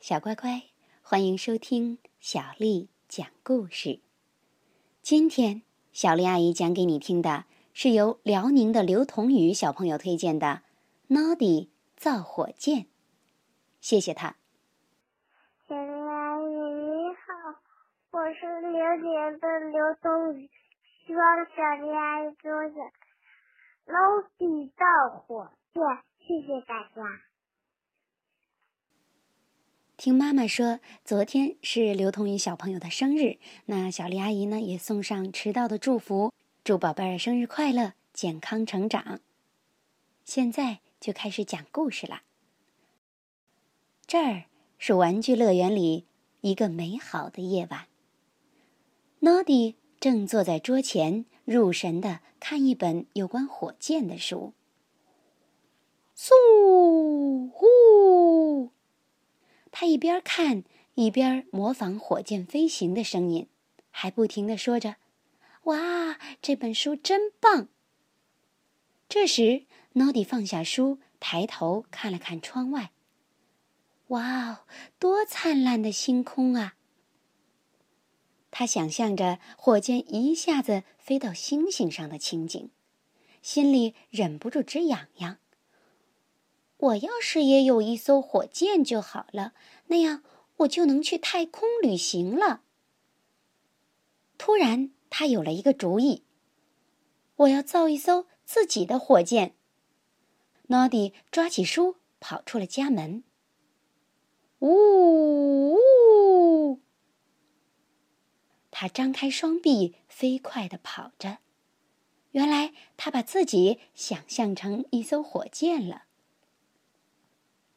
[0.00, 0.62] 小乖乖，
[1.02, 4.00] 欢迎收听小丽讲故事。
[5.02, 5.60] 今天，
[5.92, 7.44] 小丽阿姨讲给你听的
[7.74, 10.62] 是由辽宁的刘同宇小朋友推荐的
[11.14, 12.76] 《Noddy 造火箭》。
[13.82, 14.36] 谢谢他。
[15.68, 17.60] 小丽阿姨你好，
[18.12, 20.48] 我是辽宁的刘同宇，
[21.06, 22.74] 希望小丽阿姨给我讲
[23.84, 25.82] 《Noddy 造火箭》。
[26.20, 27.29] 谢谢大家。
[30.00, 33.36] 听妈妈说，昨天是刘同宇小朋友的生日，
[33.66, 36.32] 那小丽阿姨呢也送上迟到的祝福，
[36.64, 39.20] 祝宝贝儿生日快乐，健康成长。
[40.24, 42.22] 现在就开始讲故事了。
[44.06, 44.44] 这儿
[44.78, 46.06] 是玩具乐园里
[46.40, 47.84] 一个美好的夜晚。
[49.18, 54.54] 诺迪正坐在桌前，入神的看一本有关火箭的书。
[56.16, 58.70] 嗖呼！
[59.80, 60.62] 他一边看
[60.92, 63.48] 一边模仿火箭飞行的声音，
[63.90, 64.96] 还不停的说着
[65.64, 67.68] ：“哇，这本书真棒！”
[69.08, 69.64] 这时，
[69.94, 72.90] 诺迪放下书，抬头看了看窗外。
[74.08, 74.58] 哇哦，
[74.98, 76.74] 多灿烂的星空啊！
[78.50, 82.68] 他想象着火箭一下子飞到星星上的情景，
[83.40, 85.38] 心里忍不住直痒痒。
[86.80, 89.52] 我要是也有一艘火箭就好了，
[89.88, 90.22] 那样
[90.58, 92.62] 我就能去太空旅行了。
[94.38, 96.24] 突然，他有了一个主意：
[97.36, 99.54] 我要造一艘自己的火箭。
[100.68, 103.24] 诺迪抓起书，跑出了家门。
[104.60, 106.80] 呜呜！
[108.70, 111.38] 他张开双臂，飞快地跑着。
[112.30, 116.04] 原来，他把自己想象成一艘火箭了。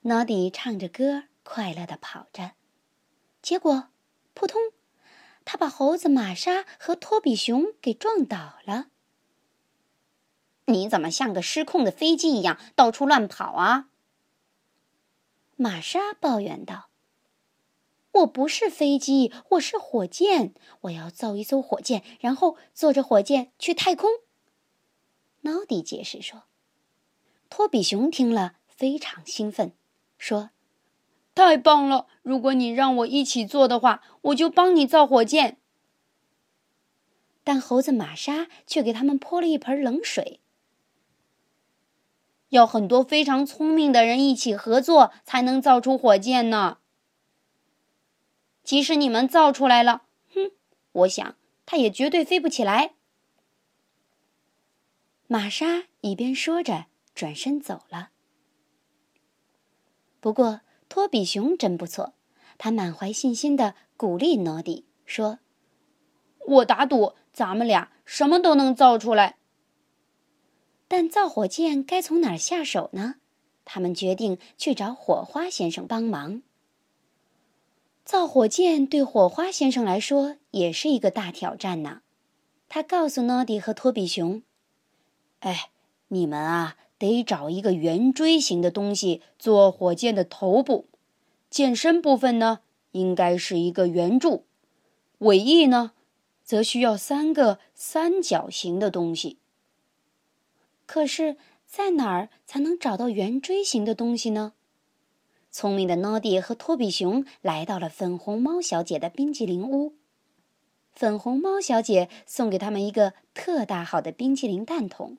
[0.06, 2.52] 诺迪唱着歌，快乐的跑着，
[3.42, 3.88] 结果，
[4.34, 4.62] 扑通，
[5.46, 8.88] 他把猴子玛莎和托比熊给撞倒了。
[10.66, 13.88] 你怎么像个失控的飞机一样到处乱跑啊？
[15.56, 16.90] 玛莎抱怨道
[18.12, 24.10] ：“我不是飞机，我是火箭，我要造一艘火箭，然后坐着火箭去太空。”
[25.42, 26.44] 诺迪解释说。
[27.50, 29.74] 托比熊听了非常兴奋。
[30.24, 30.52] 说
[31.36, 32.08] ：“太棒了！
[32.22, 35.58] 如果你让我一起做的话，我就帮你造火箭。”
[37.44, 40.40] 但猴子玛莎却给他们泼了一盆冷水。
[42.50, 46.78] 要很多非常聪明的人一起合作，才能造出火箭呢。
[48.64, 50.52] 即使你们造出来了，哼，
[50.94, 51.36] 我想
[51.66, 52.94] 它也绝对飞不起来。
[55.28, 58.12] 玛莎一边说着，转身走了。
[60.24, 62.14] 不过，托比熊真不错，
[62.58, 65.40] 他满怀信心的鼓励诺迪说
[66.48, 69.36] ：“我打赌，咱们俩什么都能造出来。”
[70.88, 73.16] 但造火箭该从哪儿下手呢？
[73.66, 76.42] 他们决定去找火花先生帮忙。
[78.06, 82.00] 造火箭对火花先生来说也是一个大挑战呢。
[82.70, 84.42] 他告诉诺迪和托比熊
[85.42, 85.72] ：“哎，
[86.08, 90.86] 你们啊。”得找一个圆锥形的东西做火箭的头部，
[91.50, 92.60] 箭身部分呢
[92.92, 94.46] 应该是一个圆柱，
[95.20, 95.92] 尾翼呢
[96.44, 99.38] 则需要三个三角形的东西。
[100.86, 104.54] 可是，在哪儿才能找到圆锥形的东西呢？
[105.50, 109.94] 聪明的诺迪和托比熊来到了粉红猫小姐的冰激凌屋，
[110.92, 115.18] 粉红猫小姐送给他们一个特大号的冰淇淋蛋筒。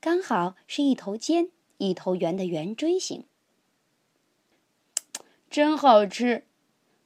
[0.00, 3.26] 刚好是一头尖、一头圆的圆锥形，
[5.50, 6.46] 真好吃！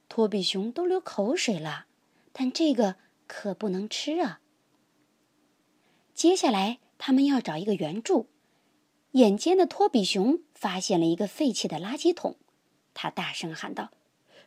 [0.07, 1.87] 托比熊都流口水了，
[2.31, 2.95] 但这个
[3.27, 4.39] 可不能吃啊。
[6.13, 8.29] 接下来，他们要找一个圆柱。
[9.11, 12.37] 眼尖的托比熊发现了一个废弃的垃圾桶，
[12.93, 13.91] 他大声喊道：“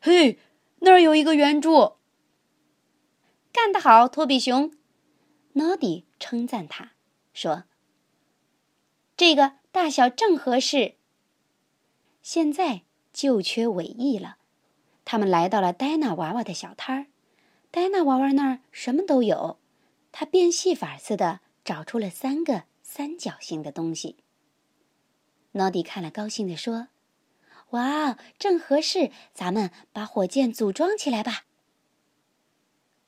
[0.00, 0.38] 嘿，
[0.78, 1.96] 那儿有一个圆柱！”
[3.52, 4.72] 干得好，托比熊！
[5.52, 6.92] 诺迪称赞他，
[7.34, 7.64] 说。
[9.18, 10.94] 这个大小正合适。
[12.22, 12.82] 现在
[13.12, 14.36] 就缺尾翼了。
[15.04, 17.06] 他们来到了戴娜娃娃的小摊儿。
[17.72, 19.58] 戴娜娃娃那儿什么都有。
[20.12, 24.18] 他变戏法似的找出了三个三角形的东西。
[25.52, 26.86] 诺迪看了，高兴地说
[27.70, 29.10] ：“哇，正合适！
[29.34, 31.44] 咱们把火箭组装起来吧。”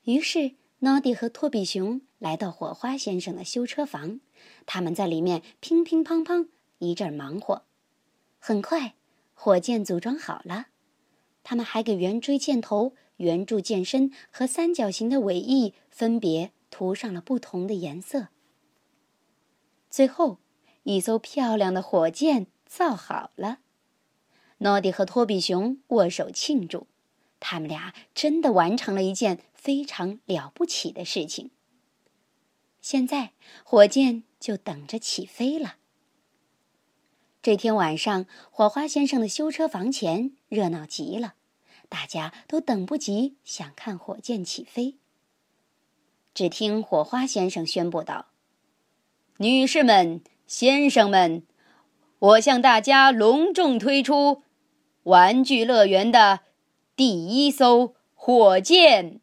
[0.03, 0.55] 于是。
[0.83, 4.19] 诺迪和托比熊来到火花先生的修车房，
[4.65, 6.47] 他们在里面乒乒乓乓
[6.79, 7.63] 一阵忙活。
[8.39, 8.95] 很快，
[9.33, 10.67] 火箭组装好了。
[11.43, 18.27] 他们还给圆锥箭头、圆柱箭身和三角形的尾翼分别涂上了不同的颜色。
[19.89, 20.39] 最后，
[20.83, 23.59] 一艘漂亮的火箭造好了。
[24.59, 26.87] 诺迪和托比熊握手庆祝，
[27.39, 31.49] 他们俩真的完成了一件非常了不起的事情。
[32.79, 33.33] 现在，
[33.63, 35.75] 火箭就等着起飞了。
[37.41, 41.35] 这天晚上，火花先生的修车房前热闹极了，
[41.87, 44.97] 大家都等不及想看火箭起飞。
[46.33, 48.27] 只听火花先生宣布道
[49.37, 51.43] ：“女士们、先生们，
[52.19, 54.43] 我向大家隆重推出
[55.03, 56.41] 玩具乐园的
[56.95, 59.19] 第一艘火箭。”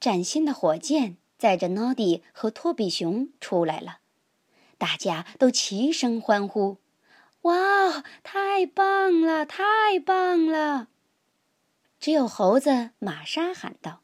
[0.00, 3.98] 崭新的火箭载着诺迪和托比熊出来了。
[4.78, 6.78] 大家都齐声欢呼
[7.42, 10.86] ：“哇，太棒了，太棒了！”
[11.98, 14.02] 只有猴子玛莎喊道：“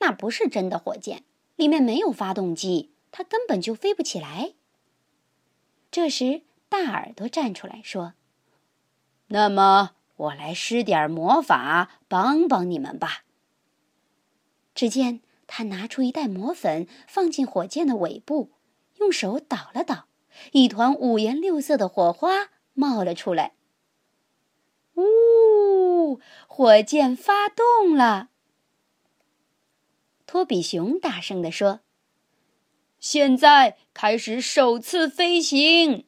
[0.00, 1.24] 那不是真的火箭，
[1.56, 4.54] 里面没有发动机，它根本就飞不起来。”
[5.92, 8.14] 这时，大耳朵站出来说
[9.28, 13.24] ：“那么，我来施点魔法，帮帮你们吧。”
[14.74, 15.20] 只见
[15.54, 18.52] 他拿出一袋魔粉，放进火箭的尾部。
[18.94, 20.06] 用手捣了捣，
[20.52, 23.52] 一团五颜六色的火花冒了出来。
[24.94, 26.18] 呜！
[26.48, 28.30] 火箭发动了。
[30.24, 31.80] 托比熊大声地说
[32.98, 36.06] ：“现在开始首次飞行。”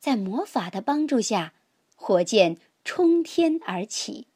[0.00, 1.52] 在魔法的帮助下，
[1.94, 2.56] 火箭
[2.86, 4.28] 冲天而起。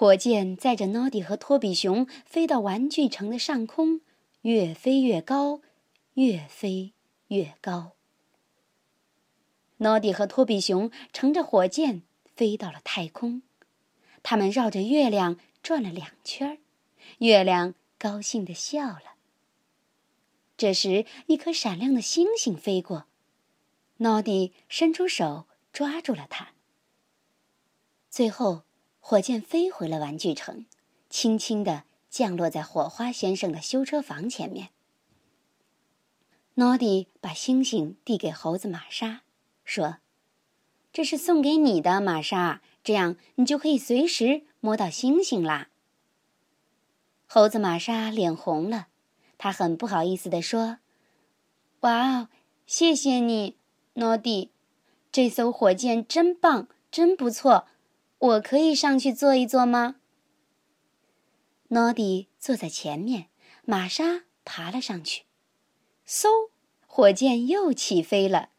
[0.00, 4.00] 火箭载着诺迪和托比熊飞到玩具城的上空。
[4.40, 5.60] 越飞越高，
[6.14, 6.94] 越飞
[7.26, 7.92] 越高。
[9.76, 12.00] 诺迪和托比熊乘着火箭
[12.34, 13.42] 飞到了太空，
[14.22, 16.56] 他们绕着月亮转了两圈
[17.18, 19.16] 月亮高兴地笑了。
[20.56, 23.04] 这时，一颗闪亮的星星飞过，
[23.98, 25.44] 诺迪伸出手
[25.74, 26.52] 抓住了它。
[28.08, 28.62] 最后，
[29.00, 30.66] 火箭飞回了玩具城，
[31.08, 31.84] 轻轻地。
[32.10, 34.70] 降落在火花先生的修车房前面。
[36.54, 39.20] 诺迪把星星递给猴子玛莎，
[39.64, 39.98] 说
[40.92, 45.68] ：“这是送给你的，玛莎，这样你就可以随时摸到星星啦。”
[47.28, 48.88] 猴子玛莎脸红了，
[49.38, 50.78] 他很不好意思地说
[51.82, 52.28] ：“哇哦，
[52.66, 53.56] 谢谢你，
[53.94, 54.50] 诺迪，
[55.12, 57.68] 这艘火箭真棒，真不错，
[58.20, 59.96] 我可以上去坐一坐吗？”
[61.68, 63.26] 诺迪坐在前面，
[63.64, 65.24] 玛莎爬了上去，
[66.06, 66.50] 嗖，
[66.86, 68.50] 火箭又起飞了。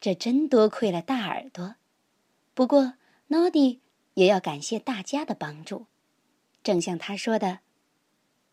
[0.00, 1.76] 这真多亏了大耳朵。
[2.54, 2.94] 不过，
[3.28, 3.80] 诺迪
[4.14, 5.86] 也要感谢大家的帮助。
[6.62, 7.60] 正像他说的：“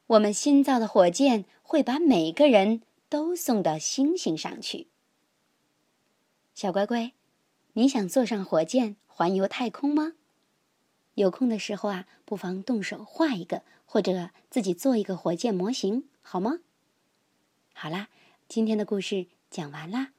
[0.07, 4.89] 我们新造的火箭会把每个人都送到星星上去。”
[6.55, 7.13] 小乖乖，
[7.73, 10.13] 你想坐上火箭环游太空吗？
[11.19, 16.59] 有空的时候啊，不妨动手画一个，或者自己做一个火箭模型，好吗？
[17.73, 18.07] 好啦，
[18.47, 20.13] 今天的故事讲完啦。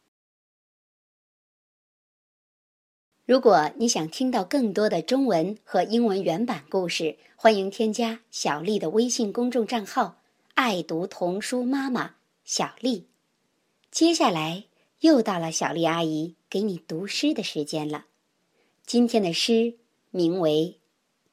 [3.25, 10.21] 如果你想听到更多的中文和英文原版故事，欢迎添加小丽的微信公众账号
[10.53, 13.07] “爱读童书妈妈小丽”。
[13.91, 14.65] 接下来
[14.99, 18.05] 又到了小丽阿姨给你读诗的时间了。
[18.85, 19.79] 今天的诗
[20.11, 20.80] 名为。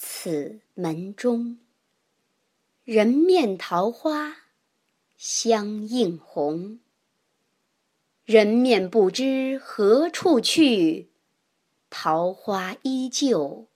[0.00, 1.58] 此门中，
[2.84, 4.44] 人面桃花
[5.16, 6.78] 相映红。
[8.24, 11.10] 人面不知何处去，
[11.90, 13.66] 桃花依旧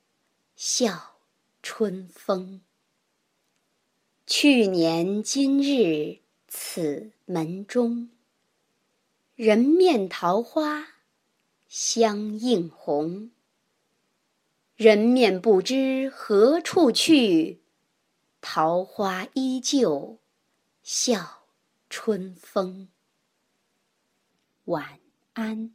[0.54, 1.16] 笑
[1.60, 2.62] 春风。
[4.24, 8.10] 去年今日此门中，
[9.34, 10.86] 人面桃花
[11.66, 13.32] 相映红。
[14.82, 17.62] 人面不知何处去，
[18.40, 20.18] 桃花依旧
[20.82, 21.44] 笑
[21.88, 22.88] 春风。
[24.64, 24.98] 晚
[25.34, 25.72] 安。